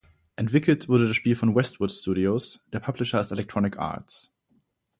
[0.35, 4.33] Entwickelt wurde das Spiel von Westwood Studios, der Publisher ist Electronic Arts.